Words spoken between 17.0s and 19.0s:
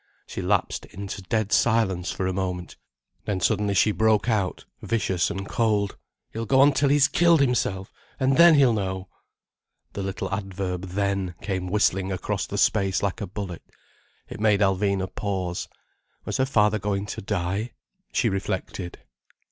to die? She reflected.